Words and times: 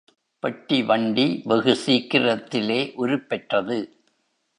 பெட்டிவண்டி 0.43 1.25
வெகு 1.43 1.75
சீக்கிரத்திலே 1.75 2.79
உருப்பெற்றது. 2.95 3.77